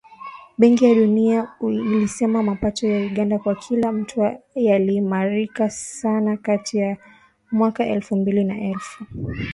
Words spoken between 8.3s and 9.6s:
na elfu mbili ishirini.